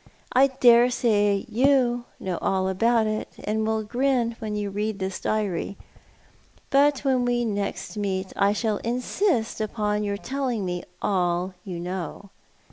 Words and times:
I 0.33 0.47
dare 0.47 0.89
say 0.89 1.45
you 1.47 2.05
know 2.19 2.39
all 2.41 2.67
about 2.67 3.05
it, 3.05 3.29
and 3.43 3.67
will 3.67 3.85
griu 3.85 4.35
when 4.39 4.55
you 4.55 4.71
read 4.71 4.97
this 4.97 5.19
diary; 5.19 5.77
biit 6.71 7.03
when 7.03 7.53
next 7.53 7.95
we 7.95 8.01
meet 8.01 8.33
I 8.35 8.51
shall 8.51 8.77
insist 8.77 9.59
iipon 9.59 10.03
your 10.03 10.17
telling 10.17 10.65
me 10.65 10.81
all 11.03 11.53
you 11.63 11.79
know. 11.79 12.31